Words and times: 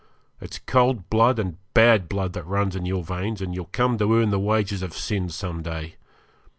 It's 0.39 0.57
cold 0.57 1.11
blood 1.11 1.37
and 1.37 1.57
bad 1.75 2.09
blood 2.09 2.33
that 2.33 2.47
runs 2.47 2.75
in 2.75 2.87
your 2.87 3.03
veins, 3.03 3.39
and 3.39 3.53
you'll 3.53 3.65
come 3.65 3.99
to 3.99 4.15
earn 4.15 4.31
the 4.31 4.39
wages 4.39 4.81
of 4.81 4.97
sin 4.97 5.29
some 5.29 5.61
day. 5.61 5.93